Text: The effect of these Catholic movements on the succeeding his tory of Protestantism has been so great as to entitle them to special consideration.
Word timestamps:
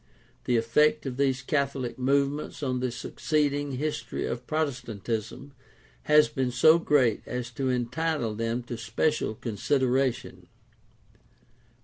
The 0.45 0.57
effect 0.57 1.05
of 1.05 1.17
these 1.17 1.43
Catholic 1.43 1.99
movements 1.99 2.63
on 2.63 2.79
the 2.79 2.89
succeeding 2.89 3.73
his 3.73 4.01
tory 4.01 4.25
of 4.25 4.47
Protestantism 4.47 5.53
has 6.05 6.27
been 6.27 6.49
so 6.49 6.79
great 6.79 7.21
as 7.27 7.51
to 7.51 7.69
entitle 7.69 8.33
them 8.33 8.63
to 8.63 8.79
special 8.79 9.35
consideration. 9.35 10.47